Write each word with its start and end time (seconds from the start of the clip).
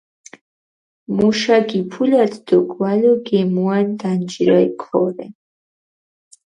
მუშა 1.15 1.57
გიფულათ 1.69 2.33
დო 2.47 2.57
გვალო 2.71 3.13
გემუან 3.27 3.87
დანჯირალ 3.99 4.67
ქორე. 4.81 5.27